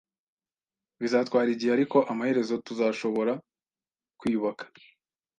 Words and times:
Bizatwara 0.99 1.49
igihe, 1.55 1.71
ariko 1.77 1.97
amaherezo 2.11 2.53
tuzashobora 2.65 3.33
kwiyubaka 4.19 4.63